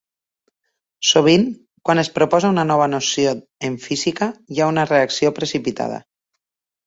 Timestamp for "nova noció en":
2.69-3.77